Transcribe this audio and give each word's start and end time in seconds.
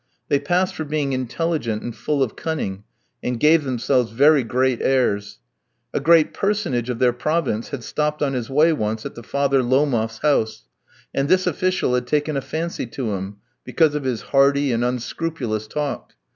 They 0.29 0.39
passed 0.39 0.73
for 0.73 0.83
being 0.83 1.13
intelligent 1.13 1.83
and 1.83 1.95
full 1.95 2.23
of 2.23 2.35
cunning, 2.35 2.85
and 3.21 3.39
gave 3.39 3.63
themselves 3.63 4.09
very 4.09 4.43
great 4.43 4.81
airs. 4.81 5.37
A 5.93 5.99
great 5.99 6.33
personage 6.33 6.89
of 6.89 6.97
their 6.97 7.13
province 7.13 7.69
had 7.69 7.83
stopped 7.83 8.23
on 8.23 8.33
his 8.33 8.49
way 8.49 8.73
once 8.73 9.05
at 9.05 9.13
the 9.13 9.21
father 9.21 9.61
Lomof's 9.61 10.17
house, 10.23 10.63
and 11.13 11.29
this 11.29 11.45
official 11.45 11.93
had 11.93 12.07
taken 12.07 12.35
a 12.35 12.41
fancy 12.41 12.87
to 12.87 13.11
him, 13.13 13.37
because 13.63 13.93
of 13.93 14.03
his 14.03 14.21
hardy 14.21 14.71
and 14.71 14.83
unscrupulous 14.83 15.67
talk. 15.67 16.13